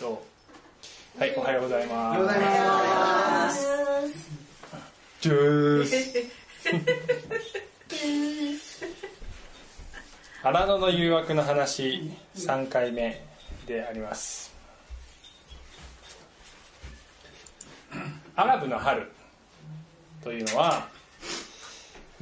[0.00, 0.22] ど
[1.18, 2.20] はいおはようございます。
[2.20, 4.30] おはようございます。
[5.20, 6.38] ジュース。
[10.44, 13.20] 荒野の誘惑の話3回目
[13.66, 14.54] であります。
[18.36, 19.10] アラブの春
[20.22, 20.86] というのは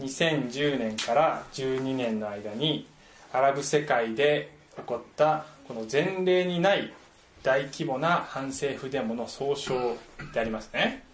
[0.01, 2.89] 2010年から12年の間に
[3.35, 6.91] アラブ世界で起こったこの前例にない
[7.47, 9.97] 大規模な反政府デモの総称
[10.35, 11.05] でありますね。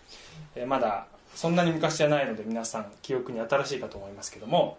[0.57, 4.79] えーまだそんなに昔じゃないので皆さん記憶に新しいかと思いますけども。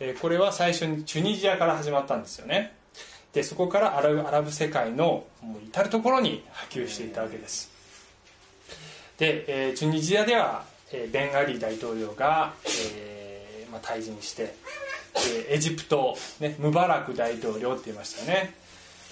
[0.00, 2.72] えーこれは最初にチュニジアから始まったんですよね。
[3.34, 7.70] でそこからアラブ世界のもう至る所に波及していたわけです。
[9.18, 14.54] で、えーチュニジアでは、えーベン・アリー大統領が、えーまあ、退陣して、
[15.14, 18.54] えーエジプト、ね、ムバラク大統領って言いましたよね、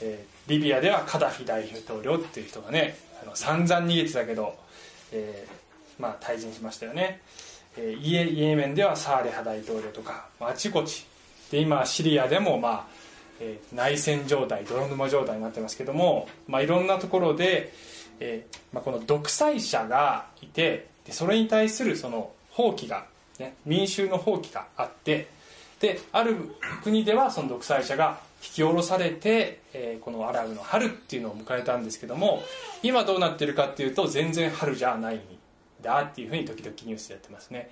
[0.00, 4.56] えーリビアではカダフィ大統領っていう人がねあの散々逃げてたけど、
[5.12, 7.20] えーまあ、退陣しましたよね、
[7.76, 11.06] えーイエイエメンではサーレハ大統領とかまああちこち。
[11.50, 12.86] で今シリアでも、まあ
[13.40, 17.72] えー内戦状態泥沼状態になってますけども、まあ、いろんなところで、
[18.20, 23.06] えーまあ、この独裁者がいてでそれに対するその放棄が、
[23.38, 25.28] ね、民衆の放棄があって
[25.80, 26.36] である
[26.82, 32.42] 国ではその独裁者が引き下ろされて、えーこのアラブの春っていうのを迎えたんですけども
[32.82, 35.20] 今どうなってるかっていうと全然春じゃないん
[35.82, 37.70] だっていうふうに時々ニュースでやってますね。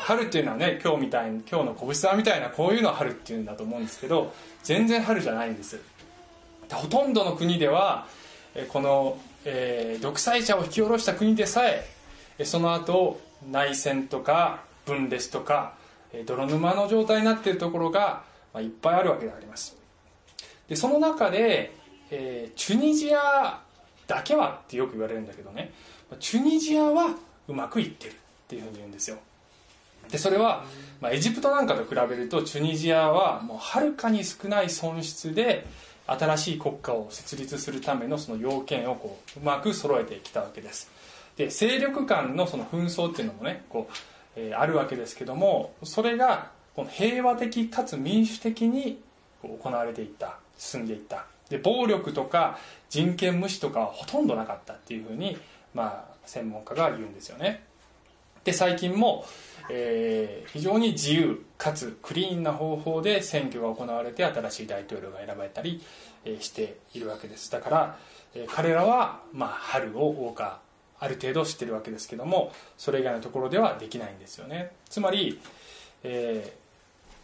[0.00, 4.32] 春っていうのはね今日みたいに今日の拳さんみたいなこういうのを春っていうんだと思うんですけど
[4.62, 5.80] 全然春じゃないんです。
[6.68, 8.06] でほとんどの国では
[8.54, 11.86] えこの、えー独裁者を引き下ろした国でさえ
[12.38, 15.74] えその後内戦とか分裂とか
[16.12, 19.81] え泥沼の状態になっているところが、まあ、いっぱいあるわけであります。
[20.72, 21.70] でその中で、
[22.10, 23.60] えーチュニジア
[24.06, 25.70] だけはってよく言われるんだけどね。
[26.18, 27.14] チュニジアは
[27.46, 28.14] うまくいってるっ
[28.48, 29.18] ていうふうに言うんですよ。
[30.08, 30.64] でそれは、
[31.02, 35.66] まあ、エジプトなんかと比べるとチュニジアはもうはるかに少ない損失で
[36.06, 40.90] 新しい国家を設立するためのその要件をこううまく揃えてきたわけです。
[41.36, 43.92] で勢力間のその紛争っていうのもねこう、
[44.36, 49.02] えーあるわけですけどもそれがこの平和的かつ民主的に
[49.42, 50.38] こう行われていった。
[50.62, 51.26] 進んでいった。
[51.50, 52.58] で暴力とか
[52.88, 55.36] 人権無視とかはほとんどなかったっていうふうに、
[55.74, 57.64] まあ、専門家が言うんですよね。
[58.44, 59.24] で最近も、
[59.68, 65.82] えー非常に自由かつクリーンな方法で選挙が行われて新しい大統領が選ばれたり、
[66.24, 67.50] えーしているわけです。
[67.50, 67.98] だから、
[68.34, 70.60] えー彼らは、まあ、春を謳歌
[71.00, 74.70] ある程度知ってるわけですけどもそれ以外のところではできないんですよね。
[74.88, 75.40] つまり、
[76.04, 76.52] え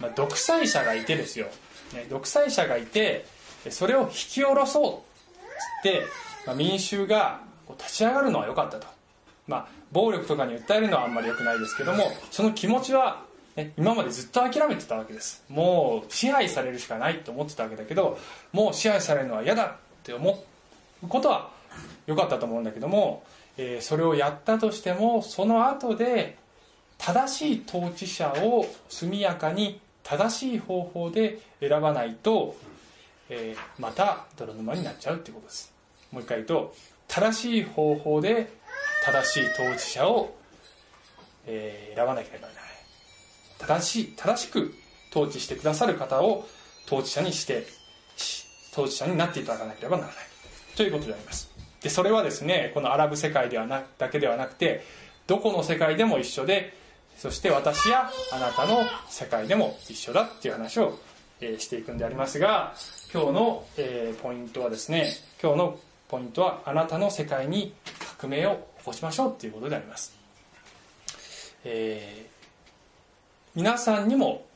[0.01, 1.47] ーまあ、独裁者がいてですよ、
[2.11, 3.27] 独裁者がいて
[3.71, 6.03] それを引き下ろそうっつって、
[6.47, 7.41] まあ、民衆が
[7.79, 8.87] 立ち上がるのは良かったと。
[9.47, 13.23] まあ、暴力とかに訴えるのはあんまり良くないですけどもその気持ちは、
[13.57, 15.43] ね、今までずっと諦めてたわけです。
[15.49, 18.19] もう支配されるしかないと思ってたわけだけど
[18.53, 20.45] もう支配されるのは嫌だって思
[21.03, 21.51] うことは
[22.07, 23.23] 良かったと思うんだけども、
[23.57, 26.37] えーそれをやったとしてもその後で
[26.99, 32.57] 正しい統治者を速やかに正しい方法で選ばないと、
[33.29, 35.73] えーまた泥沼になっちゃうっていうことです。
[36.11, 36.75] もう一回言うと
[37.09, 38.51] 正しい方法で
[39.05, 40.35] 正しい統治者を、
[41.47, 42.71] えー選ばなければならない。
[43.59, 44.73] 正しい正しく
[45.11, 46.47] 統治してくださる方を
[46.87, 47.67] 統治者にして
[48.17, 50.17] し統治者になっていただかなければならない。
[50.77, 51.51] ということであります。
[51.83, 54.85] でそれはですねこのアラブ世界ではなだけではなくて
[55.27, 56.73] どこの世界でも一緒で
[57.19, 60.99] そして私やあなたの世界でも一緒だっていう話を、
[61.41, 62.75] えーしていくんでありますが
[63.13, 65.09] 今日の、えーポイントはですね
[65.43, 65.79] 今日の
[66.09, 67.75] ポイントはあなたの世界に
[68.19, 70.17] 革命を起こしましょうっていうことであります、
[71.65, 72.39] えー
[73.55, 74.47] 皆さんにも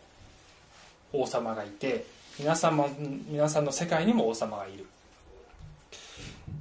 [1.12, 2.04] 王様がいて
[2.38, 2.86] 皆様
[3.26, 4.86] 皆さんの世界にも王様がいる。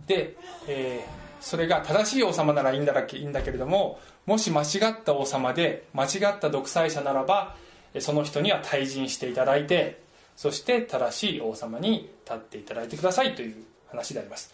[0.07, 0.35] で、
[0.67, 3.99] えーそれが正しい王様ならいいんだらいいんだけれども
[4.31, 7.57] もし間違った王様で間違った独裁者ならば
[7.99, 10.01] その人には退陣していただいて
[10.37, 13.55] そして正しい王様に立っていただいてくださいという
[13.89, 14.53] 話であります。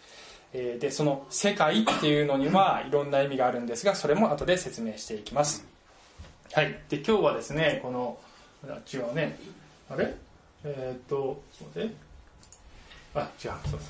[0.52, 5.64] えーでその世界っていうのにはいろんな意味があるんですがそれも後で説明していきます。
[6.52, 6.76] はい。
[6.88, 8.18] で今日はですねこの
[8.68, 9.38] あ違うね。
[9.88, 10.12] あれ？
[10.64, 11.96] えーっとちょっと待って。
[13.14, 13.52] あ違う。
[13.70, 13.80] そう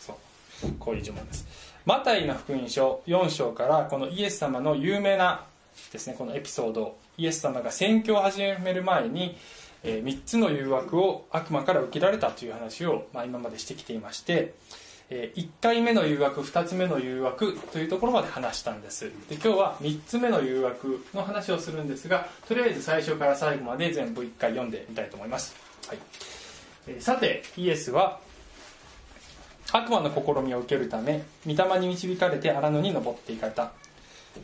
[0.00, 0.16] そう
[0.60, 0.72] そう。
[0.80, 1.46] こういう呪文です。
[1.86, 5.44] マタイの福音書4章からこのイエス様の有名な
[5.92, 6.96] ですねこのエピソード。
[7.16, 9.36] イエス様が宣教を始める前に、
[9.84, 14.54] え3つの誘惑を悪魔から受けられたという話を、まあ、今までしてきていまして、
[15.10, 19.04] え1回目の誘惑2つ目の誘惑というところまで話したんです。
[19.28, 25.54] で今日は3つ目の誘惑の話をするんですがとりあえず最初から最後まで全部1回読んでみたいと思います、
[25.86, 25.98] はい。
[26.88, 28.25] えーさてイエスは
[29.72, 33.72] 悪魔の試みを受けるため御霊に導かれて荒野に登っていかれた。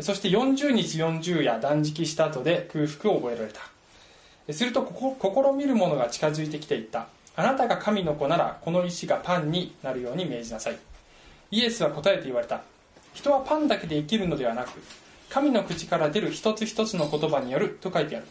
[0.00, 3.60] そして40日40夜断食した後で空腹を覚えられた。
[4.52, 4.86] すると
[5.20, 7.08] 試みる者が近づいてきていった。
[7.36, 10.78] あなたが神の子ならこの石がパンになるように命じなさい。
[11.50, 12.62] イエスは答えて言われた。
[13.14, 14.70] 人はパンだけで生きるのではなく
[15.28, 18.26] 神の口から出る一つ一つの言葉によると書いてある。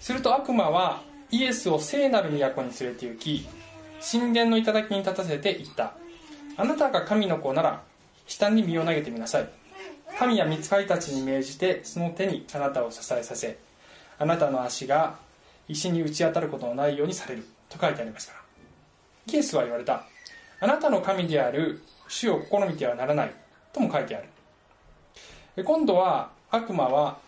[0.00, 3.48] すると悪魔はイエスを聖なる都に連れて行き
[4.00, 5.94] 神殿の頂に立たせて言った。
[6.56, 7.82] あなたが神の子なら
[8.26, 9.48] 下に身を投げてみなさい。
[10.18, 13.58] 神や御使いたちに命じてその手にあなたを支えさせ
[14.18, 15.16] あなたの足が
[15.66, 17.46] 石に打ち当たることのないようにされる。
[17.68, 19.34] と書いてありますから。
[19.34, 20.04] イエスは言われた。
[20.60, 23.34] あなたの神である主を試みてはならない。
[23.72, 24.20] とも書いてあ
[25.56, 25.64] る。
[25.64, 27.18] 今度は悪魔は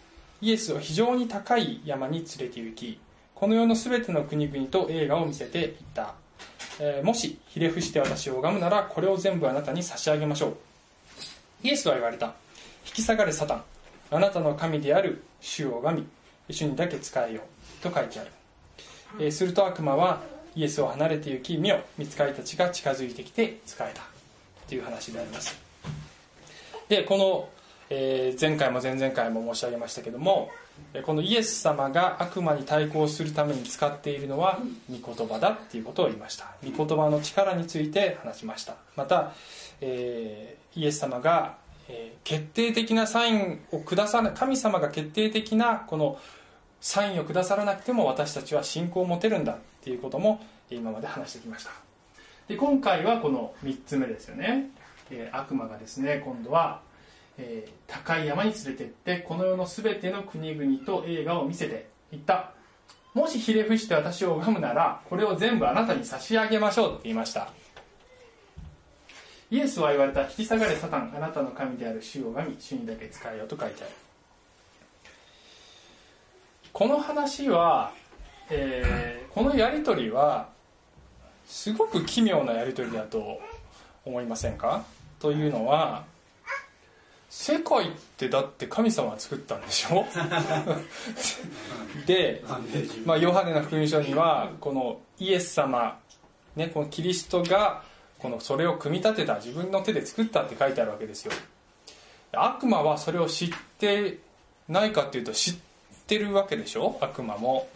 [0.41, 3.01] イエスを非常に高い山に連れて行き
[3.35, 6.15] この世の全ての国々と映画を見せていった、
[6.79, 10.57] えー、もしひれ伏して私を拝むならこれを全部あなたに差し上げましょう。
[11.63, 12.35] イエスは言われた。
[12.87, 13.65] 引き下がれサタン。
[14.11, 16.07] あなたの神である主を拝み
[16.49, 17.41] 主にだけ使えよ
[17.83, 18.31] と書いてある。
[19.19, 20.23] えー、すると悪魔は
[20.55, 24.03] イエスを離れて行き見よ見つかりたちが近づいてきて仕えた。
[24.69, 25.57] という話であります。
[26.89, 27.49] でこの、
[27.89, 30.51] えー、前回も前々回も申し上げましたけども
[31.05, 34.59] このイエス様が悪魔に対抗するために使っているのは
[34.91, 36.47] 御言葉だっていうことを言いました。
[36.65, 38.77] 御言葉の力について話しました。
[38.95, 39.33] また、
[39.81, 41.57] えー、イエス様が、
[41.89, 46.19] えー、決定的なサインを下さな神様が決定的なこの
[46.81, 50.41] サインをくださらなくても私たちは信仰を持てるんだっていうことも
[50.71, 51.71] 今まで話してきました。
[52.49, 54.71] で今回はこの3つ目ですよね、
[55.11, 56.81] えー、悪魔がですね今度は、
[57.39, 62.53] えー、高い山に連れてってこの世の全ての国々と映画を見せていった。
[63.15, 67.51] もしひれ伏して私を拝むならこれを全部あなたに差し上げましょうと言いました。
[69.51, 73.93] イエスは言われた引き下がれサタンあなたの神である主を拝み主にだけ使えよと書いてある。
[76.73, 77.93] この話は、
[78.51, 80.49] えー、このやり取りは
[81.47, 83.41] すごく奇妙なやり取りだと
[84.05, 84.85] 思いませんか？
[85.21, 86.05] というのは
[87.29, 90.05] 世界ってだって神様が作ったんでしょ？
[92.07, 92.43] で、
[93.05, 95.99] まあ、ヨハネの福音書にはこのイエス様、
[96.55, 97.83] ね、このキリストが
[98.19, 101.33] このそれを組み立てた自分の手で作ったって書いてあるわけですよ。
[102.33, 103.49] 悪魔はそれを知っ
[103.79, 104.19] て
[104.69, 105.59] ないかっていうと知っっ
[106.09, 106.97] てるわけでしょ？
[107.01, 107.69] 悪魔も。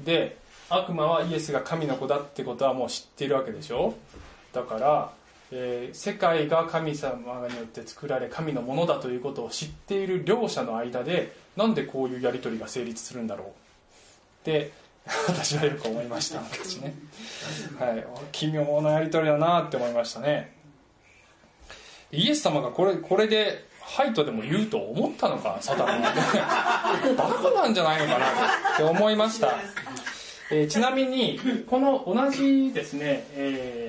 [0.00, 0.38] で
[0.70, 3.94] 悪魔はイエスが神の子だってことはもう知ってるわけでしょ？
[4.54, 5.12] だから、
[5.56, 7.16] えー、世界が神様
[7.48, 13.46] によって作られ神のものだということを知っている両者の間でなんでこういうやり取りが成立するんだろう。
[13.48, 13.50] っ
[14.44, 14.72] て
[15.28, 16.40] 私はよく思いました。
[16.40, 16.96] 昔ね、
[17.78, 20.56] はい、奇妙なやり取りだなって思いましたね。
[22.10, 27.14] イエス様がこれこれではいとでも言うと思ったのかサタンは。
[27.16, 29.54] バカなんじゃないのかなって思いました、
[30.50, 33.83] えー、ちなみにこの同じですね、えー、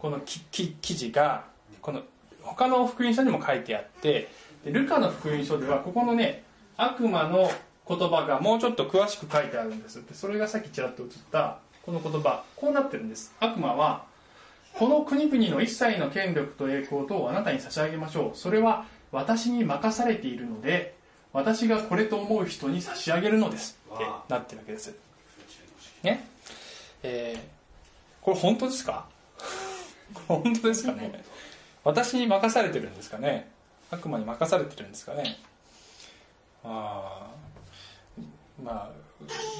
[0.00, 1.44] この記事が
[1.82, 2.02] この
[2.42, 4.28] 他の福音書にも書いてあって
[4.64, 6.42] ルカの福音書ではここのね
[6.76, 7.50] 悪魔の
[7.86, 10.00] 言葉がもうちょっと詳しく書いてあるんです。
[10.12, 13.34] それがさっきちらっと映ったこの言葉こうなってるんです。
[13.40, 14.04] 悪魔は
[14.74, 18.36] この国々の一切の権力と栄光とあなたに差し上げましょう。
[18.36, 20.94] それは私に任されているので
[21.32, 23.78] 私がこれと思う人に差し上げるのです。
[23.92, 24.94] ってなってるわけです。
[26.02, 26.28] ね。
[27.02, 29.06] えー、これ本当ですか？
[30.28, 31.22] 本当ですかね。
[31.84, 33.50] 私に任されてるんですかね。
[33.90, 35.38] 悪魔に任されてるんですかね。
[36.64, 37.26] あ。
[38.62, 39.00] まあ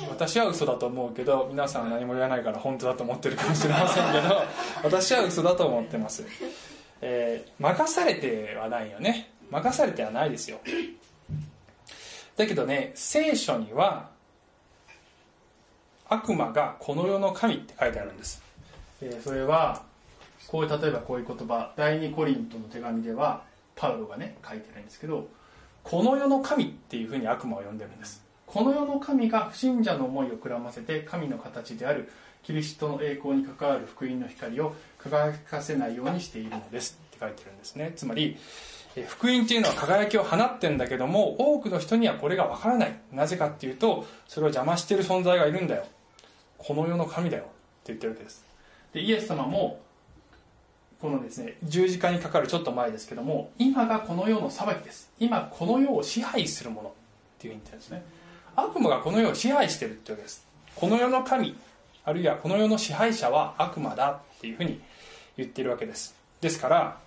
[0.09, 4.43] 私は嘘だと思うけど皆さんは何も言わないから本当だと思ってるかもしれませんけど
[4.83, 6.25] 私は嘘だと思ってます、
[7.03, 9.31] えー、任されてはないよね。
[9.51, 10.61] 任されてはないですよ。
[12.37, 14.09] だけどね聖書には
[16.09, 18.43] 悪魔がこの世の神って書いてあるんです、
[19.01, 19.83] えー、それは
[20.51, 23.45] こう例えばこういう言葉第二コリントの手紙では
[23.77, 25.29] パウロがね書いてないんですけど
[25.85, 28.23] この世の神っていうふうに悪魔を呼んでるんです。
[28.47, 32.11] この世の神が不信者の思いをくらませて神の形である
[32.43, 36.99] キリストの栄光に関わる福音の光を輝かせないようにしているのです。
[37.07, 37.93] って書いてるんですね。
[37.95, 38.37] つまり
[39.07, 43.01] 福音っていうのは輝きを放ってんだけども多くの人にはこれがわからない。
[43.13, 45.87] なぜかっていうとそれを邪魔している存在がいるんだよ。
[46.59, 47.45] この世の神だよ。
[47.45, 47.53] って
[47.93, 48.45] 言ってるわけです。
[48.93, 49.79] でイエス様も
[51.01, 55.11] このですね十字架にかかるちょっと前ですけども今がこの世の裁きです。
[55.19, 56.93] 今この世を支配するものっ
[57.39, 58.05] ていうふうに言ってるんですね。
[58.57, 60.47] 悪魔がこの世を支配してるってわけです。
[60.75, 61.57] この世の神
[62.05, 64.81] あるいはこの世の支配者は悪魔だっていうふうに
[65.37, 66.15] 言ってるわけです。
[66.41, 66.99] ですから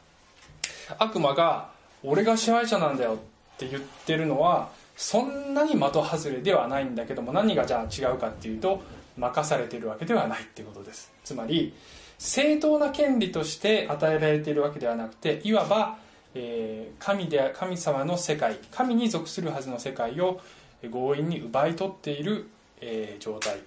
[0.98, 1.70] 悪魔が
[2.04, 8.82] 俺が支配者なんだよって言ってるのはそんなに的外れではないんだけども何がじゃあ違うかっていうと
[9.18, 11.12] 任されてるわけではないってことです。
[11.24, 11.74] つまり
[12.18, 15.98] 正当な権利として与えられているわけではなくていわば、
[16.36, 20.42] えー、神で神様の世界神に属するはずの世界を
[20.82, 22.48] 強引に奪い取っている、
[22.82, 23.58] えー、状態。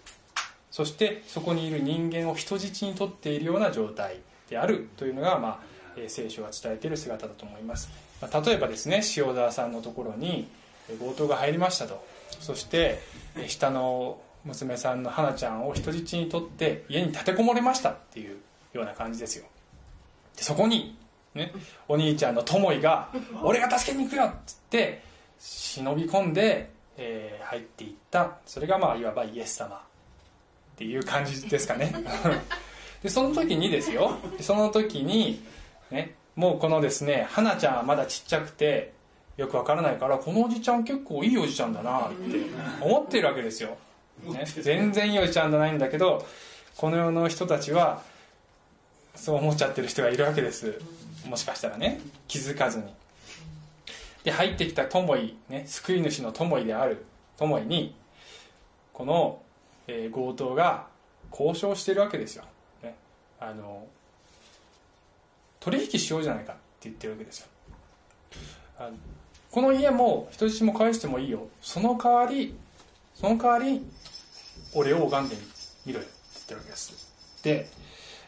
[0.71, 4.17] そしてそこにいる人間を人質にとっているような状態
[4.51, 5.61] であるというのが、まあ、
[6.07, 7.89] 聖書が伝えている姿だと思います、
[8.21, 10.49] まあ、例えばですね塩沢さんのところに
[11.01, 12.05] 強盗が入りましたと。
[12.41, 13.01] そして
[13.47, 18.39] 下の娘さんの花ちゃんを人質にとって家に立てこもれましたっていう
[18.73, 19.47] ような感じですよ。
[20.37, 20.97] でそこに、
[21.35, 21.53] ね、
[21.89, 23.11] お兄ちゃんの友井が
[23.43, 25.03] 「俺が助けに行くよ!」っつって
[25.39, 28.39] 忍び込んで、えー、入っていった。
[28.47, 29.79] それがまあいわばイエス様っ
[30.77, 31.93] ていう感じですかね。
[33.03, 34.19] でその時にですよ。
[34.41, 35.45] その時に、
[35.91, 38.93] ね、もうこのですね花ちゃんはまだちっちゃくて
[39.37, 42.39] よくわからないからこのおじちゃん結構いいおじちゃんだなって
[42.81, 43.77] 思ってるわけですよ、
[44.23, 46.27] ね、全然いいちゃんじゃないんだけど
[46.77, 48.03] この世の人たちは
[49.15, 50.81] そう思っちゃってる人がいるわけです。
[51.27, 52.01] もしかしたらね。
[52.29, 52.85] 気づかずに。
[54.25, 57.05] で入ってきた友井、ね、救い主の友井である。
[57.37, 57.95] 友井に
[58.93, 59.41] この、
[59.87, 60.87] えー、強盗が
[61.31, 62.45] 交渉してるわけですよ、
[62.83, 62.95] ね、
[63.39, 63.87] あの
[65.61, 67.47] 取引しようじゃないかって言ってるわけですよ。
[68.79, 68.91] あ
[69.51, 71.49] この家も人質も返してもいいよ。
[71.61, 72.55] その代わり
[73.15, 73.83] その代わり
[74.77, 75.37] 俺を拝んで
[75.87, 77.13] みろよって言ってるわけです。
[77.43, 77.69] で、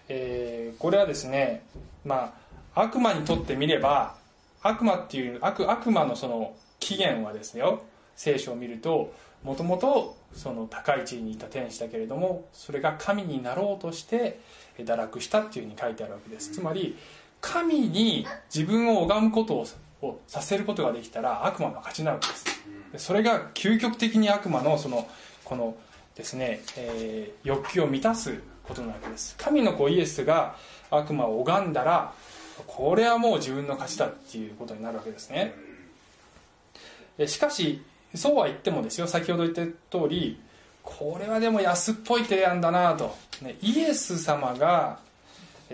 [0.09, 1.62] えー、これはですね
[2.05, 2.35] ま
[2.75, 4.17] あ悪魔にとってみれば
[4.62, 7.83] 悪魔っていう悪悪魔のその起源はですよ
[8.17, 9.12] 聖書を見ると
[9.45, 14.40] もともとその高い地位にいた天使だけれどもそれが神になろうとして
[14.78, 16.52] 堕落したっていうふうに書いてあるわけです。
[16.52, 16.97] つまり
[17.40, 19.64] 神に自分を拝むこと
[20.02, 22.47] をさせることができたら悪魔の勝ちなわけです。
[22.97, 25.07] それが究極的に悪魔のその
[25.45, 25.76] この
[26.18, 29.37] ですね、えー、欲求を満たすことなわけです。
[29.38, 30.56] 神の子イエスが
[30.90, 32.12] 悪魔を拝んだら
[32.66, 35.54] これはもう自分の勝ちだっていうことになるわけですね。
[37.26, 37.80] しかし
[38.14, 39.62] そうは言ってもですよ先ほど言った
[39.96, 40.40] 通り
[40.82, 44.98] これはでも安っぽい提案だなと、ね、イエス様が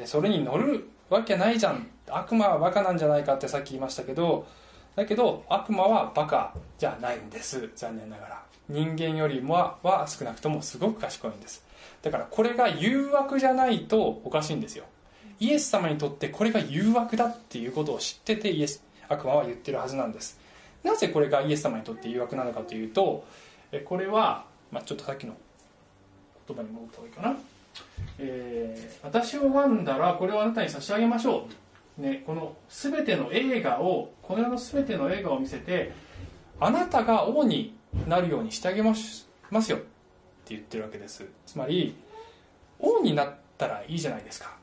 [0.04, 1.88] それに乗るわけないじゃん。
[2.10, 4.46] 悪魔はバカなんじゃないかってさっき言いましたけど
[4.94, 7.70] だけど悪魔はバカじゃないんです。
[7.74, 8.43] 残念ながら。
[8.68, 11.64] 人間よりもは少なくともすごく賢いんです。
[12.02, 14.85] だからこれが誘惑じゃないとおかしいんですよ。
[15.40, 20.38] イエス様にとってこれが誘惑だっていうことを知っててイエス悪魔は言ってるはずなんです。
[20.83, 23.25] なぜこれがイエス様にとって誘惑なのかというと
[23.87, 25.35] これは、まあ、ちょっとさっきの
[26.47, 27.37] 言葉に戻った方がいいかな。
[28.18, 31.49] えー、私を拝んだらこれをあなたに差し上げましょ
[31.99, 35.92] う、ね、この全ての映画をこの世の全ての映画を見せて
[36.61, 37.75] あなたが王に
[38.06, 39.86] なるようにしてあげますますよって
[40.48, 41.24] 言ってるわけです。
[41.46, 41.96] つまり
[42.78, 44.56] 王になったらいいじゃないですか。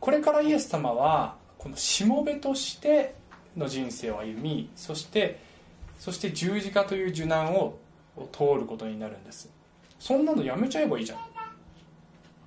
[0.00, 3.14] これからイエス様はこのしもべとして
[3.56, 5.40] の人生を歩みそして
[5.98, 7.78] そして十字架という受難を
[8.32, 9.50] 通ることになるんです。
[9.98, 11.18] そんなのやめちゃえばいいじゃん。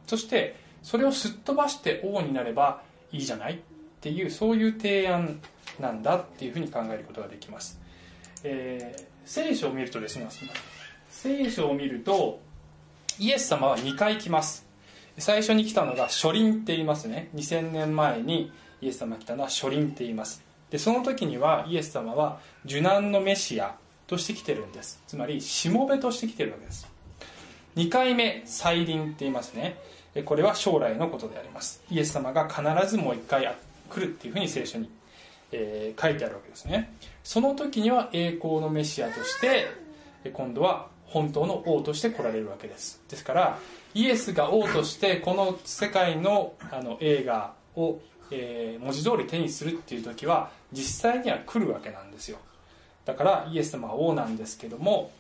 [0.08, 3.58] そしてそれをすっ飛ばして王になればいいじゃないっ
[4.02, 5.40] ていうそういう提案
[5.80, 7.80] なんだっていうふうに考えることができます、
[8.44, 10.28] えー、聖書を見るとですね
[11.10, 12.42] 聖書を見ると
[13.20, 14.66] イエス様は2回来ます。
[15.18, 17.30] 最初に来たのが初臨って言いますね。
[17.36, 20.44] 2000年前にイエス様が来たのは初臨って言います。
[20.72, 23.76] でその時にはイエス様は受難のメシア
[24.08, 25.02] として来てるんです。
[25.08, 26.88] つまりしもべとして来てるわけです。
[27.76, 29.78] 2回目再臨って言いますね。
[30.26, 31.84] これは将来のことであります。
[31.90, 33.46] イエス様が必ずもう1回
[33.90, 34.90] 来るっていうふうに聖書に、
[35.54, 36.94] えー、書いてあるわけですね。
[37.24, 39.68] その時には栄光のメシアとして
[40.34, 43.02] 今度は本当の王として来られるわけです。
[43.08, 43.60] ですから
[43.94, 48.00] イエスが王としてこの世界のあの映画を、
[48.32, 52.40] えー、文字通り手にするっていう時は実際には来るわけなんですよ。
[53.06, 55.12] だからイエス様は王なんですけども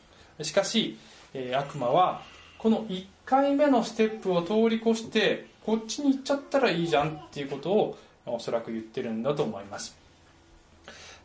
[0.41, 0.97] しかし、
[1.33, 2.23] えー、悪魔は
[2.57, 10.02] この1回目のステップを通り越してこっちに行っちゃったらいいじゃんっていうことをおそらく言ってるんだと思います。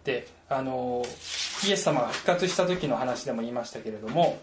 [0.09, 1.05] であの
[1.67, 4.39] イエス様が復活した時の話でも言いましたけれども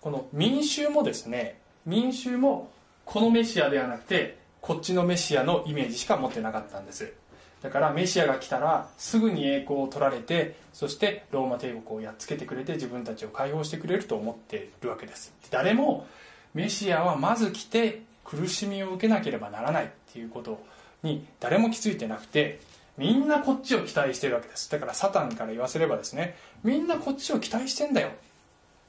[0.00, 2.70] この民衆もですね民衆も
[3.04, 7.12] このメシアではなくてこっちのメシアのイメージしか持ってなかったんです。
[7.60, 15.34] だからメシアが来たらすぐに栄光を取られてそしてローマ帝国をやっつけてくれて自分たちを解放してくれると思っているわけです。
[15.50, 16.06] 誰も
[16.54, 20.62] メシアはまず来て苦しみを受けなければならないっていうこと
[21.02, 22.60] に誰も気づいてなくて
[22.98, 24.70] みんなこっちを期待してるわけです。
[24.70, 28.10] だからサタンから言わせればですねみんなこっちを期待してんだよ。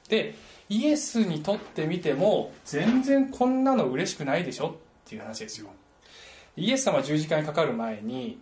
[0.10, 0.36] で
[0.70, 4.70] イエスにとってみても全然こんなの嬉しくないでしょ？
[4.70, 4.74] っ
[5.05, 5.67] ていう話ですよ。
[6.58, 8.39] イエス様十字架にかかる前に、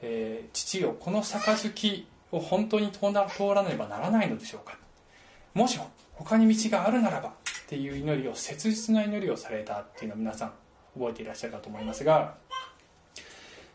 [0.00, 4.76] えー、父よこの杯を本当に通ら通らねばならないのでしょうか？
[5.54, 5.80] もし
[6.12, 7.32] 他に道があるならばっ
[7.66, 10.52] ていう祈りを切実な祈りをされたっていうのを皆さん
[10.94, 12.34] 覚えていらっしゃるかと思いますが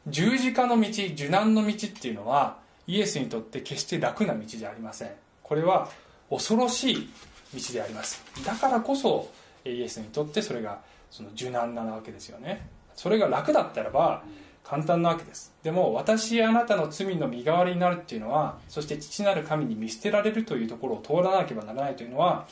[0.08, 2.58] 十字架の道受難の道っていうのは
[2.88, 5.12] イエスにとって決して楽な道じゃありません。
[5.42, 5.90] これは
[6.30, 7.10] 恐ろしい
[7.54, 8.24] 道であります。
[8.46, 9.30] だからこそ
[9.66, 12.68] イエスにとってそれがその受難なわけですよね。
[12.96, 14.24] それが楽だったらば
[14.64, 15.54] 簡単なわけです。
[15.64, 22.46] でも私あなたの罪の身代わりになるっていうのはそして父なる神に見捨てられるというところを通らなければならないというのは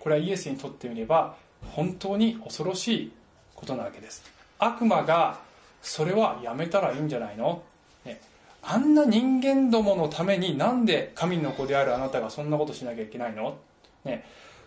[0.00, 1.36] これはイエスにとってみれば
[1.72, 3.12] 本当に恐ろしい
[3.54, 4.24] ことなわけです。
[4.58, 5.45] 悪魔が
[5.82, 7.62] それはやめたらいいんじゃないの、
[8.04, 8.20] ね、
[8.62, 13.56] あんな人間どものためになんで神の子であるあなたがそんなことしなきゃいけないの、
[14.04, 14.24] ね、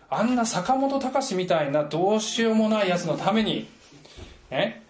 [0.08, 3.68] あんな坂本隆みたいなどうしようもないやつのために、
[4.50, 4.82] ね、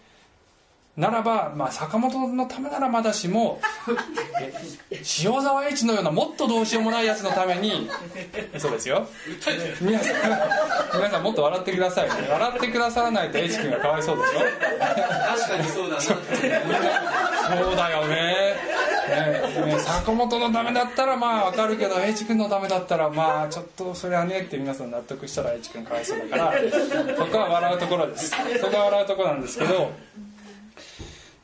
[0.97, 3.61] ならば、まあ、坂本のためならまだしも
[4.91, 7.89] 塩沢栄一のようなもっとどうしようもないやつのために
[8.59, 9.07] そうですよ。
[9.81, 10.17] 皆さん
[10.95, 12.29] 皆さんもっと笑ってくださいね。
[12.29, 14.41] 笑ってくださらないと栄一君がかわいそうでしょ。
[14.41, 16.03] 確かにそうだな。
[16.03, 18.57] そうだよね。
[19.09, 26.53] ねね坂本のためだったらまあわかるけど栄一君のためだったらまあちょっとそれはねって皆さん納得したら栄一君かわいそうだから
[27.17, 28.31] そこは笑うところです。
[28.61, 29.93] そこは笑うところなんですけど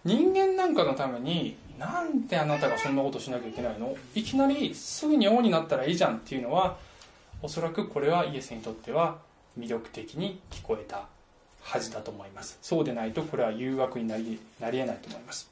[0.06, 3.94] 人間なんかのためになんであなたがそんなことしなきゃいけないの？
[4.14, 6.76] いきなりすぐに王になったらいいじゃんっていうのは
[7.42, 9.18] おそらくこれはイエスにとっては
[9.58, 11.06] 魅力的に聞こえた
[11.60, 12.58] はずだと思います。
[12.62, 15.50] そうでないとこれは誘惑になりなり得ないと思います。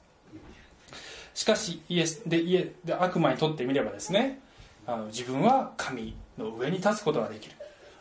[1.35, 4.39] しかしイエスでイエで悪魔にとってみればですね
[4.87, 7.57] あの自分は神の上に立つことができる。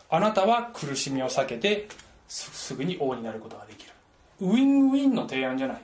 [0.09, 1.87] あなたは苦しみを避けて
[2.27, 3.91] すぐに王になることができる。
[4.39, 5.81] ウィンウィンの提案じゃない。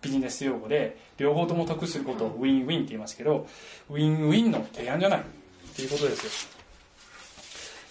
[0.00, 3.46] ビジネス用語で両方とも得することをウィンウィンって言いますけど
[3.90, 5.20] ウィンウィンの提案じゃない。
[5.20, 5.22] っ
[5.76, 6.50] ていうことですよ。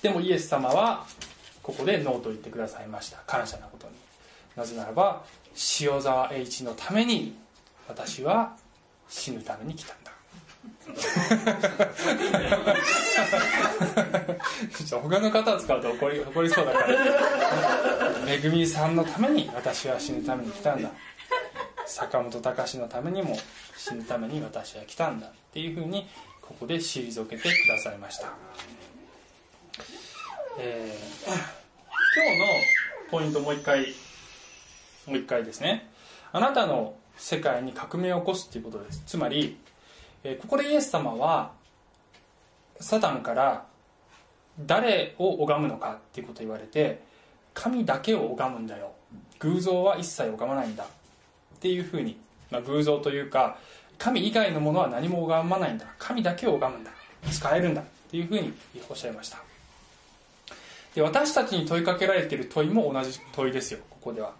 [0.02, 1.06] でもイエス様は
[1.64, 3.18] ここでノーと言ってくださいました。
[3.26, 3.94] 感謝なことに。
[4.56, 5.24] なぜならば
[5.82, 7.36] 塩沢栄一のために
[7.88, 8.56] 私は
[9.10, 10.12] 死ぬために来たんだ。
[15.02, 16.88] 他の方を使うと怒り怒りそうだから。
[18.26, 20.90] めぐみさんのために私は死ぬために来たんだ。
[21.88, 23.36] 坂本隆のためにも
[23.76, 26.08] 死ぬために私は来たんだっていうふうに
[26.42, 28.28] ここで退けてくださいました、
[30.60, 32.46] えー、今日の
[33.10, 33.88] ポイントもう一回
[35.08, 35.90] もう一回ですね。
[36.34, 39.04] あなたの世界に革命を起こすっていうことです。
[39.06, 39.58] つまり、
[40.24, 41.54] えー、ここでイエス様は
[42.80, 43.66] サタンから
[44.60, 47.02] 誰を拝むのかっていうことを言われて
[47.54, 48.92] 神だけを拝むんだよ。
[49.40, 50.86] 偶像は一切拝まないんだ。
[51.58, 52.18] っていうふうに、
[52.52, 53.58] まあ、偶像というか
[53.98, 55.86] 神以外のものは何も拝まないんだ。
[55.98, 56.92] 神だけを拝むんだ。
[57.32, 58.54] 使えるんだっていうふうに
[58.90, 59.40] おっしゃいました。
[60.96, 63.80] で私たちに問いかけられている問いも同じ問いですよ。
[63.90, 64.34] ここでは。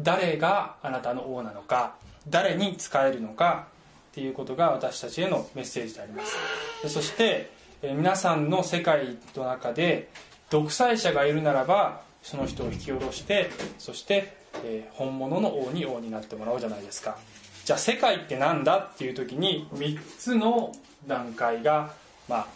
[0.00, 1.94] 誰があなたの王なのか。
[2.28, 3.68] 誰に使えるのか。
[4.10, 6.36] っていうことが私たちへのメッセージであります。
[6.82, 7.50] でそして
[7.82, 10.08] 皆さんの世界の中で
[10.50, 17.18] 独裁者がいるならばその人を引き下ろしてそしてえー、本物の王に王になってもらおうじゃないですか。
[17.64, 20.74] じゃあ世界って何だっていう時に3つの
[21.06, 21.92] 段階が、
[22.28, 22.46] まあ、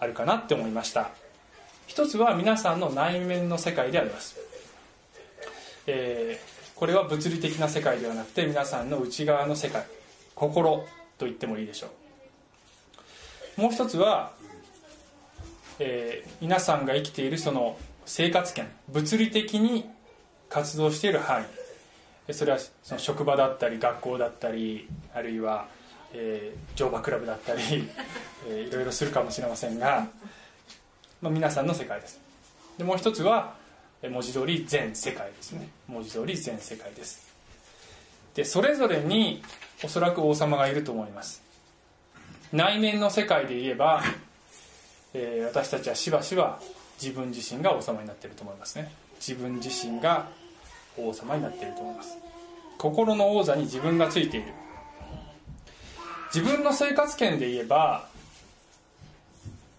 [0.00, 1.10] あるかなって思いました。
[1.86, 4.36] 一つは皆さんの内面の世界であります、
[5.86, 9.86] えー、これは物理的な世界ではなくて皆さんの内側の世界。
[10.34, 10.84] 心
[11.18, 11.88] と言ってもいいでしょ
[13.58, 13.62] う。
[13.62, 14.32] もう一つは、
[15.78, 19.88] えー、皆さんが生きているその生活圏物理的に
[20.48, 21.42] 活動している範
[22.28, 22.34] 囲。
[22.34, 25.68] それはその職場だったり学校だったりあるいは、
[26.12, 27.60] えー、乗馬クラブだったり、
[28.48, 30.08] えー、いろいろするかもしれませんが、
[31.20, 32.20] まあ、皆さんの世界です。
[32.78, 33.54] でもう一つは
[34.02, 35.68] 文字通り全世界ですね。
[35.86, 37.26] 文字通り全世界です。
[38.34, 39.42] でそれぞれに
[39.82, 41.42] おそらく王様がいると思います。
[42.52, 44.02] 内面の世界で言えば、
[45.14, 46.60] えー、私たちはしばしば
[47.00, 48.92] 自分自身が王様になっていると思いますね。
[49.26, 50.28] 自分自身が
[50.96, 52.16] 王様になっていると思います。
[52.78, 54.52] 心の王座に自分がついている。
[56.32, 58.08] 自分の生活圏で言えば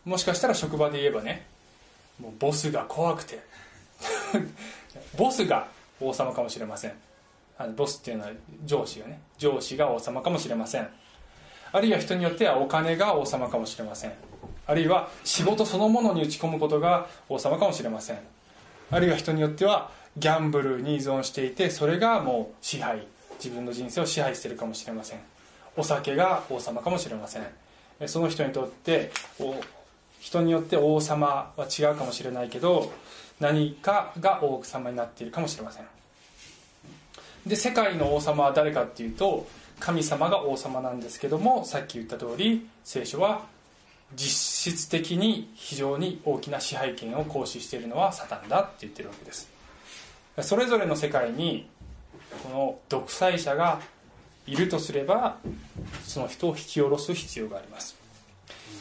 [0.03, 1.45] もしかしたら職場で言えばね
[2.19, 3.39] もうボスが怖くて。
[5.17, 5.67] ボスが
[6.01, 6.93] 王様かもしれません。
[7.57, 8.31] あのボスっていうのは
[8.65, 9.21] 上司がね。
[9.37, 10.89] 上司が王様かもしれません。
[11.71, 14.13] あるいは人によってはお金が王様かもしれません。
[14.65, 18.36] あるいは仕事そのものに打ち込むことが王様かもしれません。
[18.89, 23.05] あるいは人によってはギャンブルに依存していてそれがもう支配
[23.43, 25.19] 自分の人生を支配しているかもしれません。
[25.75, 27.43] お酒が王様かもしれません。
[28.07, 29.11] その人にとって
[30.19, 32.91] 人によって王様は違うかもしれないけど
[33.39, 35.85] 何かが王様になっているかもしれません。
[37.45, 39.47] で世界の王様は誰かっていうと
[39.79, 43.45] 神様が王様なんですけどもさっき言った通り聖書は
[44.15, 49.49] 実質的に非常に大きな支配権を行使しているのはサタンだって言ってるわけです。
[50.41, 51.67] それぞれの世界に
[52.43, 53.81] この独裁者が
[54.45, 55.37] いるとすれば
[56.05, 57.95] その人を引き下ろす必要があります。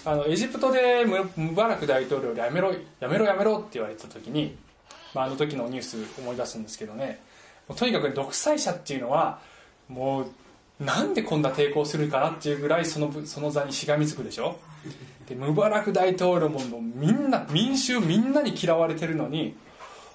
[0.04, 4.56] あのエジプトでムバラク大統領やめろやめろやめろって言われた時に、
[5.12, 7.20] まあ、あの時のニュース思い出すんですけどね。
[7.74, 9.40] とにかく独裁者っていうのは
[9.88, 10.26] もう
[10.78, 14.58] なんでこんな抵抗するかなっていうぐらいそのその座にしがみつくでしょ？
[15.26, 19.56] でムバラク大統領ももうみんな民衆みんなに嫌われてるのに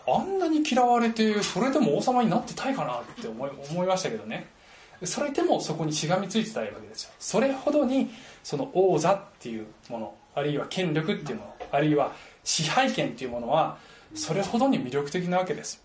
[0.08, 4.47] あんなに嫌われてそれでも王様になってたいかなって思い思いましたけどね。
[5.04, 7.12] それでもそこにしがみついてたいわけですよ。
[7.17, 8.12] それほどに
[8.43, 12.12] その王座っていうものあるいは権力っていうものあるいは
[12.43, 13.78] 支配権っていうものは
[14.13, 15.84] それほどに魅力的なわけです。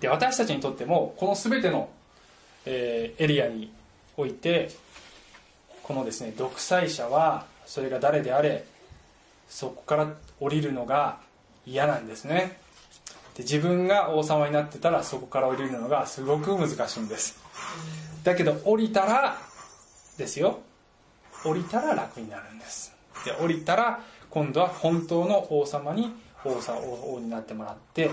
[0.00, 1.90] で私たちにとってもこの全ての、
[2.66, 3.72] えー、エリアに
[4.16, 4.70] おいて
[5.82, 8.64] このですね独裁者はそれが誰であれ
[9.48, 10.08] そこから
[10.40, 11.18] 降りるのが
[11.66, 12.58] 嫌なんですね。
[13.36, 17.38] で自分が王様になってたらそこから降りるのがすごく難しいんです。
[18.22, 19.38] だけど降りたら
[20.16, 20.60] ですよ。
[21.44, 22.94] 降りたら楽になるんです。
[23.24, 24.00] で降りたら
[24.30, 26.12] 今度は本当の王様に
[26.44, 28.10] 王様王になってもらって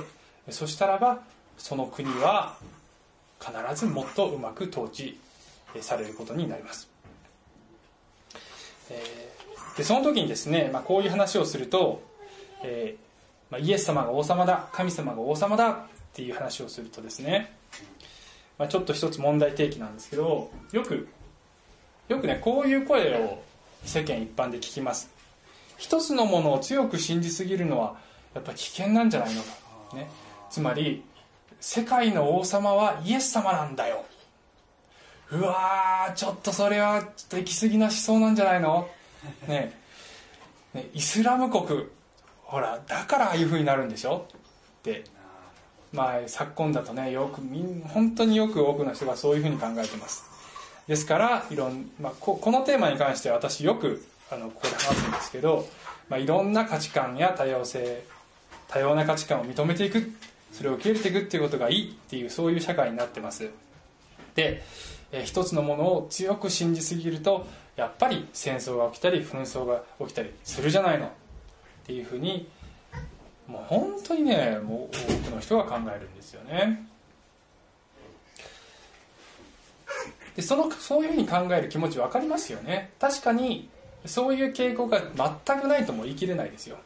[0.49, 1.19] そしたらば
[1.57, 2.57] その国は
[3.41, 5.19] 必ずもっとうまく統治
[5.81, 6.87] されることになります、
[9.77, 12.03] でその時にですね、まあ、こういう話をすると、
[12.63, 15.75] えーまあ、イエス様が王様だ神様が王様だっ
[16.13, 17.53] ていう話をするとですね、
[18.57, 21.07] まあ、ちょっと一つ問題提起なんですけどよく
[22.07, 23.41] よくねこういう声を
[23.83, 25.09] 世間一般で聞きます。
[25.77, 27.95] 一つのものを強く信じすぎるのは
[28.35, 29.47] やっぱ危険なんじゃないのか、
[29.95, 30.11] ね、
[30.51, 31.03] つまり
[31.61, 34.03] 世界の王様はイエス様なんだよ。
[35.31, 38.89] うわちょっとそれはちょっと行き過ぎな思想なんじゃないの？
[39.47, 39.79] ね
[40.73, 41.85] ねイスラム国
[42.43, 44.25] ほらだからああいうふうになるんでしょ？
[44.79, 45.05] って。
[45.93, 50.23] まあ昨今だとねよくみん本当によく多くの人がそういうふうに考えてます。
[50.87, 55.67] ですからいろん、まあ、ここのテーマに関しては私よくあのここで話すんですけど、
[56.09, 58.03] まあ、いろんな価値観や多様性
[58.67, 60.11] 多様な価値観を認めていく。
[60.51, 63.49] それを受け入れていくっていうことがいいっていうそういう社会になってます。
[64.35, 64.63] で、
[65.11, 71.09] えー、一つのものを強く信じすぎるとやっぱり戦争が起きたり紛争が起きたりするじゃないのっ
[71.85, 72.47] ていうふうに
[73.47, 76.87] もう本当にねもう多くの人が考えるんですよね。
[80.35, 82.91] でそのそういうふうに考える気持ち分かりますよね。
[82.99, 83.69] 確かに
[84.05, 85.01] そういう傾向が
[85.45, 86.77] 全くないとも言い切れないですよ。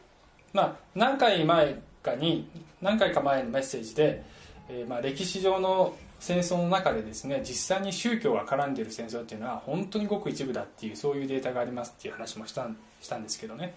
[0.52, 2.48] まあ何回前かに
[2.82, 4.22] 何回か前のメッセージで、
[4.68, 12.66] えー、まあ歴史上の戦争の中でですね実際に宗教が絡んでいる戦争っていうのは本当にごく一部だっていうそういうデータがありますっていう話もした
[13.00, 13.74] したんですけどね。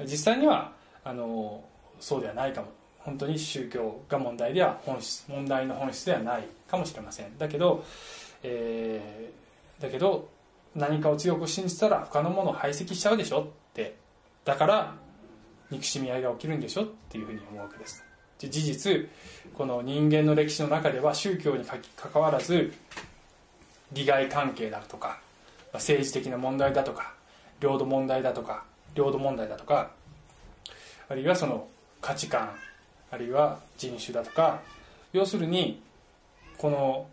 [0.00, 0.72] 実際には
[1.04, 1.64] あの
[2.00, 2.68] そうではないかも。
[2.98, 7.38] 本当に宗教が問題では本質問題の本質ではないかもしれません。
[7.38, 7.84] だけど、
[8.42, 10.28] えー、だけど
[10.74, 13.94] 何かを強く信じたら他のものを排斥しちゃうでしょって。
[14.44, 14.94] だから
[15.70, 18.05] 憎しみ合いが起きるんでしょっていうふうに思うわけです。
[18.38, 19.08] 事実
[19.54, 22.72] この人間の歴史の中では宗教にかかわらず
[23.92, 25.20] 利害関係だとか
[25.72, 27.14] 政治的な問題だとか
[27.60, 29.90] 領土問題だとか領土問題だとか
[31.08, 31.68] あるいはその
[32.00, 32.50] 価値観
[33.10, 34.60] あるいは人種だとか
[35.12, 35.80] 要するに
[36.58, 37.06] この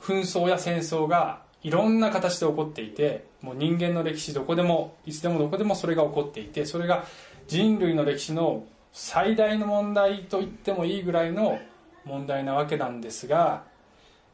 [0.00, 7.04] 紛争や戦争がいろんな形で起こっていてもう人間の歴史どこでもいつでもどこでもそれが起こっていてそれが
[7.48, 11.58] 人類の歴史の最大の問題と言ってもいいぐらいの
[12.04, 13.64] 問題なわけなんですが、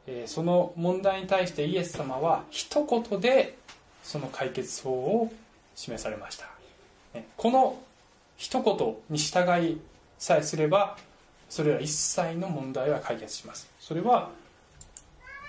[0.07, 3.59] えその問題に対してイエス様は一言で
[4.03, 5.33] その解決法を
[5.75, 6.47] 示されました。
[7.37, 7.79] この
[8.37, 9.81] 一言に従い
[10.19, 10.97] さえすれば
[11.49, 13.71] それら一切の問題は解決します。
[13.79, 14.31] それは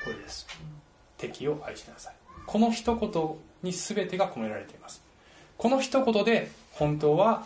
[0.03, 0.47] これです。
[1.17, 2.13] 敵を愛しなさい。
[2.45, 3.29] この一言
[3.63, 5.01] に全てが込められています。
[5.57, 7.45] この一言で本当は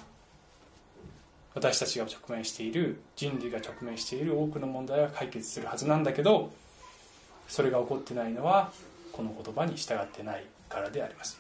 [1.56, 6.52] 私たちが直面している人類が直面している多くの問題は解決するはずなんだけど
[7.48, 8.72] それが起こってないのは
[9.12, 11.40] この言葉に従ってないからであります、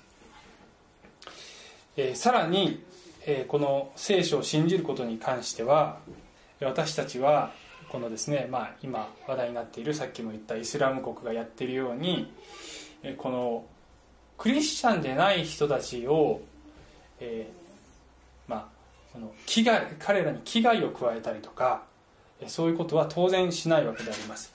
[1.97, 2.83] えー、さらに、
[3.25, 5.99] えー、この聖書を信じることに関しては
[6.61, 7.51] 私たちは
[7.89, 12.31] このですね、まあ、今話題になっているさっきも言ったイスラム国がやっているように
[13.17, 13.65] この
[14.37, 16.41] クリスチャンでない人たちを、
[17.19, 17.62] えー、
[19.13, 21.83] その危害彼らに危害を加えたりとか
[22.47, 24.53] そういうことは当然しないわけであります。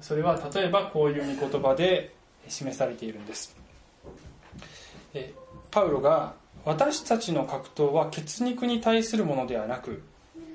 [0.00, 2.12] それは例えばこういう御言葉で
[2.48, 3.56] 示されているんです。
[5.70, 10.02] パウロが私たちの格闘は血肉に対するものではなく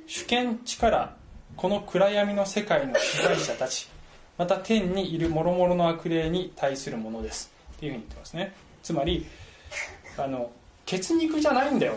[0.07, 1.09] 主権力
[1.55, 3.89] この暗闇の世界の支配者たち
[4.37, 7.51] また天にいる諸々の悪霊に対するものです。
[7.77, 8.53] っていうふうに言ってますね。
[8.83, 9.25] つまり
[10.17, 10.51] あの
[10.85, 11.95] 血肉じゃないんだよ。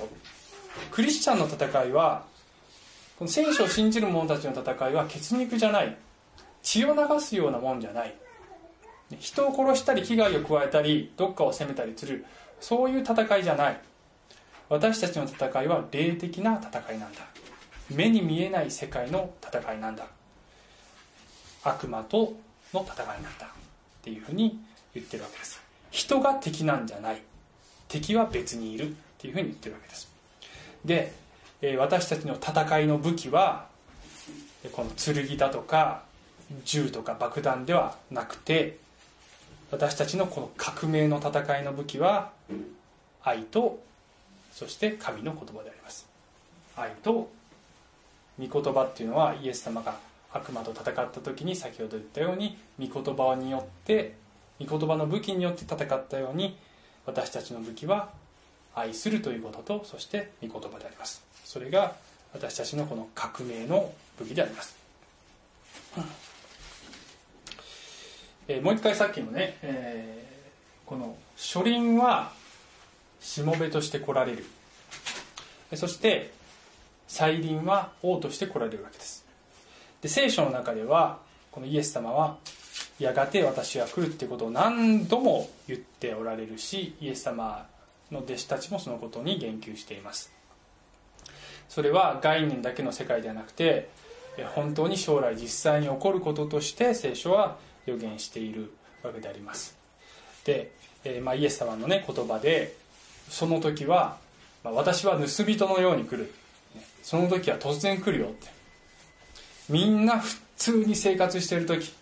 [0.90, 2.24] クリスチャンの戦いは
[3.18, 5.96] この聖書を信じる者たちの戦いは血肉じゃない。
[6.62, 8.14] 血を流すようなもんじゃない。
[9.18, 12.24] 人を殺したり危害を加えたりどっかを攻めたりする。
[12.60, 13.80] そういう戦いじゃない。
[14.68, 17.20] 私たちの戦いは霊的な戦いなんだ。
[17.90, 20.06] 目に見えない世界の戦いなんだ。
[21.64, 22.34] 悪魔と
[22.72, 23.46] の戦いなんだ。
[23.46, 23.48] っ
[24.02, 24.60] ていうふうに
[24.94, 25.60] 言ってるわけです。
[25.90, 27.22] 人が敵なんじゃない。
[27.88, 28.90] 敵は別にいる。
[28.90, 30.17] っていうふうに言ってるわけです。
[30.84, 31.12] で
[31.60, 33.66] え私たちの戦いの武器は
[34.72, 36.02] この剣だとか
[36.64, 38.78] 銃とか爆弾ではなくて
[39.70, 42.30] 私たちのこの革命の戦いの武器は
[43.22, 43.82] 愛と
[44.52, 46.08] そして神の言葉であります。
[46.76, 47.30] 愛と
[48.38, 49.98] 御言葉っていうのはイエス様が
[50.32, 54.14] 悪魔と戦った時に先ほど言ったように御言葉によって
[54.60, 56.56] 御言葉の武器によって戦ったように
[57.06, 58.10] 私たちの武器は
[58.78, 61.22] 愛するということとそして御言葉であります。
[61.44, 61.94] それが
[62.32, 64.76] 私たちのこの革命の武器であります、
[68.48, 72.32] えー、もう一回さっきのね、えー、この書輪は
[73.20, 74.44] しもべとして来られる。
[75.74, 76.32] そして
[77.06, 79.24] 再臨は王として来られるわけです。
[80.02, 81.18] で聖書の中では
[81.50, 82.36] このイエス様は
[82.98, 87.66] やがて私は来るっていうことを何度も言っておられるしイエス様
[88.10, 90.32] の弟子たちもそのことに言及しています。
[91.68, 93.90] それは概念だけの世界ではなくて
[94.54, 99.76] 本当に将来実際に起こることとして聖書は予言しているわけであります。
[100.44, 100.72] で、
[101.04, 102.74] えまあ、イエス様のね言葉で
[103.28, 104.16] その時は、
[104.64, 106.32] まあ、私は盗人のように来る。
[107.02, 108.48] その時は突然来るよって。
[109.68, 111.92] みんな普通に生活してる時、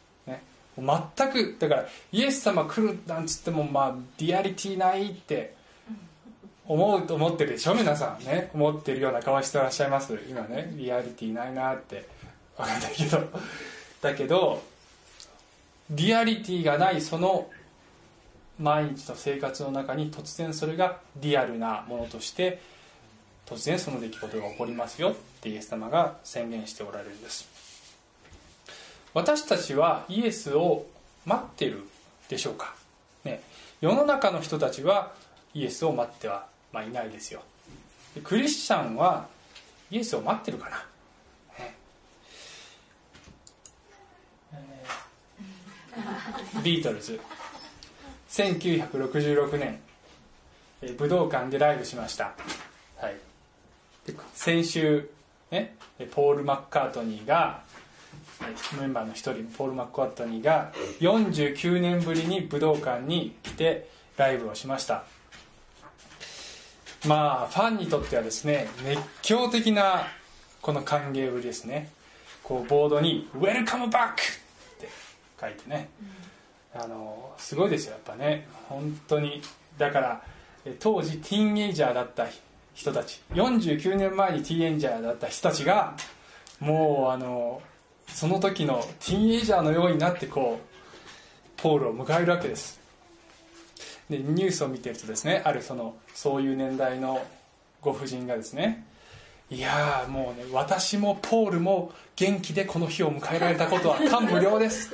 [0.79, 5.55] 全くだからイエス様来るなんつってもまあリアリティないって
[6.69, 7.75] 思うと思ってるでしょ？
[7.75, 8.51] 皆さんね。
[8.55, 10.19] 思ってるような顔してらっしゃいます？
[10.29, 12.09] 今ねリアリティないなって。
[12.57, 13.19] 分かんないけど。
[14.03, 14.63] だけど
[15.91, 17.49] リアリティがないその
[18.59, 22.61] 毎日の生活の中に突然それがリアルなものとして
[23.47, 27.47] 突然その出来事が起こりますよってイエス様が宣言しておられるんです。
[29.15, 30.87] 私たちはイエスを
[31.25, 31.85] 待ってる
[32.29, 32.75] でしょうか、
[33.25, 33.41] ね、
[33.81, 35.13] 世の中の人たちは
[35.55, 37.41] イエスを待っては、まあ、いないですよ。
[38.23, 39.27] クリスチャンは
[39.91, 40.85] イエスを待ってるかな、
[46.63, 47.19] ビートルズ。
[48.29, 49.81] 1966年
[50.99, 52.35] 武道館でライブしました、
[52.99, 53.17] はい、
[54.35, 55.09] 先週、
[55.51, 55.77] ね、
[56.11, 57.63] ポール・マッカートニーが
[58.79, 65.05] メンバーの一人ポール・マッカートニーが49年ぶりに武道館に来てライブをしました。
[67.07, 70.07] まあファンにとってはですね熱狂的な
[70.61, 71.91] この歓迎ぶりですね。
[72.43, 74.17] こうボードに「Welcome back!」っ
[74.79, 74.89] て
[75.41, 75.89] 書いてね、
[76.75, 78.47] あのすごいですよやっぱね。
[78.69, 79.43] 本当に。
[79.79, 80.23] だから
[80.81, 82.27] 当時ティーンエイジャーだった
[82.75, 85.95] 人たち49年前にティーンエイジャーだった人たちが
[86.61, 87.63] もうあの
[88.09, 92.76] その時のティーンエイジャーのようになってこうポールを迎えるわけです
[94.11, 97.25] でニュースを見てるとですねあるそのそういう年代の
[97.81, 98.87] ご婦人がですね
[99.49, 104.91] いやもうね私もポールも元気でこの日を迎えられたことは 感無量です。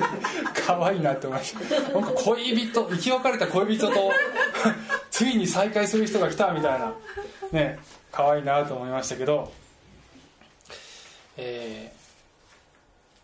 [0.66, 1.92] 可愛いなって思いました。
[1.92, 4.12] なんか恋人生き別れた恋人と
[5.10, 6.92] ついに再会する人が来たみたいな。
[7.52, 7.78] ね
[8.12, 9.50] 可愛いなと思いましたけど。
[11.38, 11.92] え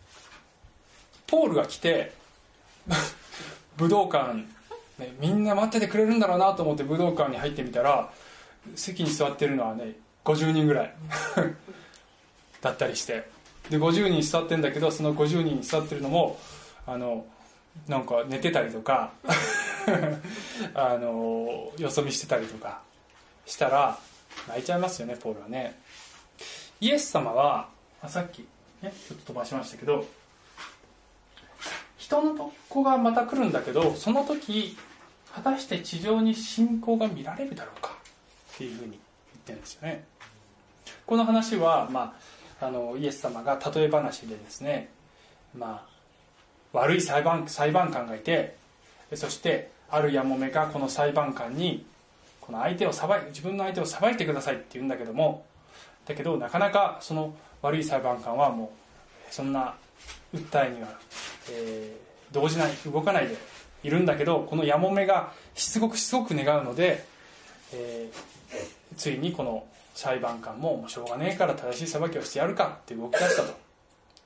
[0.07, 2.13] ー、ポールが来て
[3.77, 4.45] 武道館、
[4.99, 8.11] ね、みんな待っててくれるんだろうなと思って武道館に入ってみたら
[8.75, 10.93] 席に座ってるのはね50人ぐらい
[12.61, 13.31] だったりして。
[13.69, 16.37] で50人座ってんだけどその50人座ってるのも
[16.85, 17.25] あの
[17.87, 19.13] なんか寝てたりとか
[20.75, 22.81] あのよそ見してたりとか
[23.45, 23.97] したら
[24.49, 25.79] 泣いちゃいますよねポールはね。
[26.81, 27.69] イエス様は
[28.01, 28.39] あさっき、
[28.81, 30.05] ね、ちょっと飛ばしましたけど
[32.03, 34.75] 人のとこがまた来るんだけどその時
[35.33, 37.91] 果たして地上に信仰が見られるだろうか？
[38.55, 38.99] っていうふうに言っ
[39.45, 40.03] てるんですよね。
[41.05, 42.13] この話は、ま
[42.59, 44.89] あ、あのイエス様が例え話でですね、
[45.57, 45.85] ま
[46.73, 48.57] あ、悪い裁判裁判官がいて
[49.13, 51.85] そしてあるやもめがこの裁判官に
[52.41, 55.45] この相手を裁自分の相手を裁いてくださいって言うんだけども
[56.05, 58.73] だけどなかなかその悪い裁判官はも
[59.29, 59.73] うそんな
[60.33, 60.87] 訴えには、
[61.49, 63.35] えー、動じない動かないで
[63.83, 67.05] いるんだけどこのやもめがしつこくしつこく願うので、
[67.73, 73.53] えー、ついにこの裁判官ももうしょうがねえから正しい裁きをしてやるかって動き出したと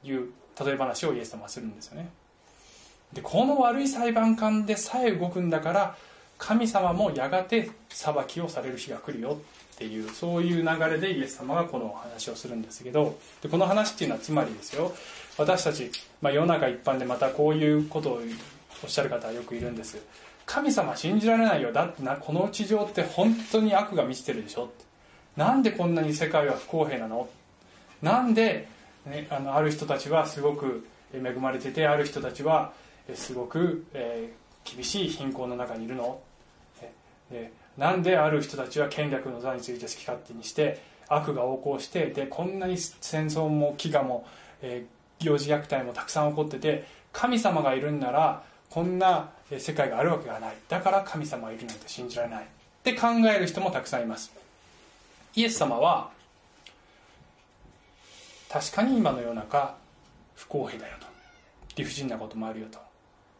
[0.03, 2.09] いう例え話をイエス様はするんですよね。
[3.13, 5.95] でこの悪い裁判官でさえ動くんだから
[6.37, 9.39] 神様もやがて裁きをされる日が来るよ。
[9.77, 14.91] っていうそういう流れでイエス様がこの話をするんですけどでこの話っていうのはつまりですよ
[15.37, 18.21] 私たち、まあ、世の中一般でまたこういうことを
[18.83, 19.99] おっしゃる方はよくいるんです。
[20.47, 21.71] 神様信じられないよ。
[21.71, 24.71] だってなこの地上って本当に悪が満ちてるでしょ
[25.35, 27.29] なんでこんなに世界は不公平なの？
[28.01, 28.67] なんで、
[29.05, 32.71] ね、あのある人たちはすごく恵まれててある人たちは
[33.13, 36.19] すごく、えー、厳しい貧困の中にいるの？
[37.29, 44.25] でなんである人たちは権力の座について好き勝手にして悪が横行してでこんなに戦争も飢餓も、
[44.61, 50.57] えー、幼児虐待もたくさん起こってて神様がいるんならこんな世界があるわけがない。
[50.67, 52.43] だから神様がいるなんて信じられない。
[52.43, 52.47] っ
[52.83, 54.31] て考える人もたくさんいます。
[55.35, 56.09] イエス様は
[58.49, 59.75] 確かに今の世の中
[60.35, 61.07] 不公平だよと。
[61.75, 62.79] 理不尽なこともあるよと。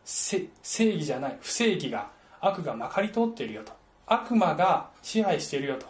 [0.05, 1.37] 正義じゃない。
[1.41, 3.73] 不正義が悪がまかり通っているよと。
[4.07, 5.85] 悪魔が支配しているよと。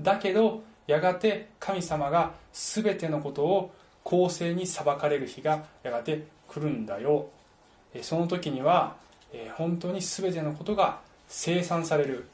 [0.00, 3.72] だけどやがて神様が全てのことを
[4.04, 7.28] 公正に裁かれる日がやがて来るんだよ。
[8.02, 8.96] その時には
[9.54, 12.28] 本当に全てのことが清算される。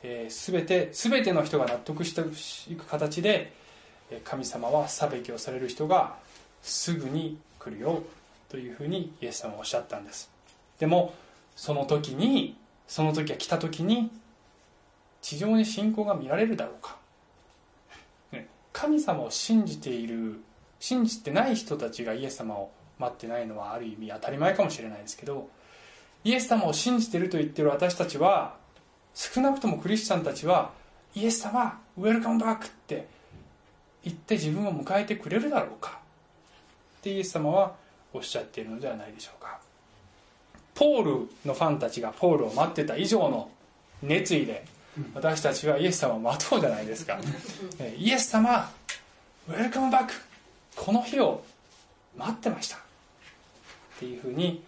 [0.00, 2.20] 全て全ての人が納得して
[2.72, 3.52] いく形で
[4.22, 6.14] 神様は裁きをされる人が
[6.62, 8.04] すぐに来るよ
[8.48, 10.30] というふうにイエス様はおっしゃったんです。
[10.78, 11.14] でも
[11.56, 14.10] その時にその時が来た時に
[15.20, 16.96] 地上に信仰が見られるだろうか。
[18.72, 20.40] 神様を信じている
[20.78, 25.48] 信じてない人たちがイエス様を待ってないのはある意味当たり前かもしれないですけど
[26.22, 28.54] イエス様を信じてると言ってる私たちは
[29.14, 30.70] 少なくともクリスチャンたちは
[31.14, 33.08] イエス様ウェルカムバックって
[34.04, 35.98] 言って自分を迎えてくれるだろうか。
[36.98, 37.74] ってイエス様は
[38.12, 39.58] おっしゃっているのではないでしょうか。
[40.74, 43.50] ポールのファンたちがポールを待ってた以上の
[44.02, 44.64] 熱意で
[45.14, 47.18] 私たちはイエス様を待とうじゃないですか。
[47.96, 48.70] イエス様
[49.48, 50.12] ウェルカムバック
[50.76, 51.42] この日を
[52.16, 52.76] 待ってました。
[52.76, 52.80] っ
[53.98, 54.62] ていうふうに、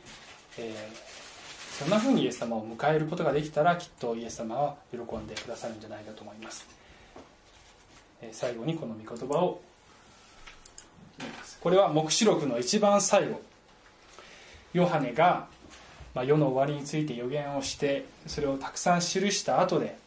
[0.59, 6.67] えー、そんなふうにイエス様を迎えることができたらきっとイエス様は喜んでくださるんじゃないかと思います、
[8.23, 9.61] えー、最後にこの御言葉を
[11.61, 13.41] これは黙示録の一番最後。
[14.73, 15.49] ヨハネが、
[16.15, 19.99] まあ、世の終わりについて予言をしてそれをたくさん記した後で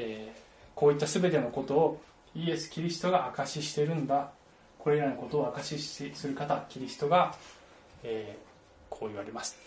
[0.00, 0.40] えー、
[0.76, 2.00] こういった全てのことを
[2.36, 4.30] イエス・キリストが証ししてるんだ。
[4.78, 7.34] これらのことを証しする方キリストが、
[8.04, 9.58] えー、こう言われます。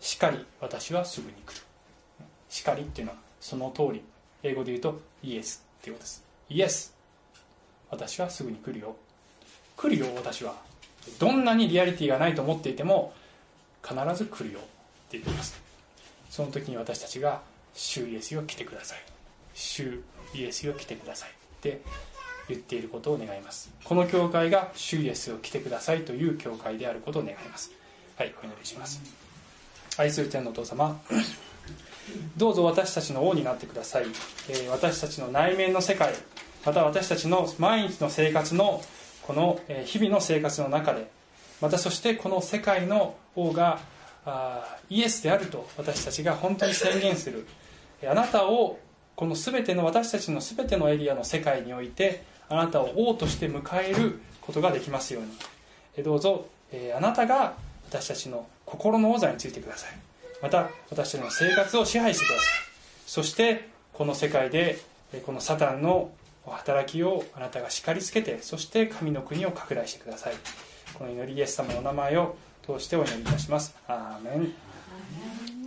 [0.00, 1.62] しかり私はすぐに来る。
[2.48, 4.02] しかりっていうのはその通り。
[4.44, 6.24] 英語で言うとイエスっていうことです。
[6.48, 6.94] イエス
[7.90, 8.96] 私はすぐに来るよ。
[9.76, 10.54] 来るよ私は。
[11.18, 13.12] どんなにリアリティがないと思っていても
[13.82, 15.60] 必ず来るよって言っています。
[16.30, 17.42] その時に私たちが
[17.74, 18.98] 「主イエスよ来てください」
[19.58, 20.02] 主
[20.34, 21.80] イエスよ来てくださいって
[22.48, 23.70] 言っていることを願います。
[23.82, 27.72] この教会が主イエスを来てくださいという教会であることを願います。
[28.16, 29.00] はいお祈りします。
[29.96, 31.00] 愛する天のお父様
[32.36, 34.06] どうぞ私たちの王になってください、
[34.48, 36.14] えー、私たちの内面の世界
[36.64, 38.80] また私たちの毎日の生活の
[39.22, 41.10] この日々の生活の中で
[41.60, 43.80] またそしてこの世界の王が
[44.88, 47.46] イエスであると私たちが本当に宣言する。
[48.08, 48.78] あなたを
[49.18, 56.04] この全ての私たちの全てのエリアの世界においてあなたを王として迎えることができますように。
[56.04, 56.46] どうぞ
[56.96, 57.54] あなたが
[57.90, 59.90] 私たちの心の王座についてください。
[60.40, 62.44] また私たちの生活を支配してください。
[63.08, 64.78] そしてこの世界で
[65.26, 66.12] このサタンの
[66.46, 70.34] 働きをあなたが叱りつけてそして神の国を拡大してください。
[70.94, 73.74] この祈りイエス様のお名前を通してお祈りいたします。
[73.88, 75.57] アーメン。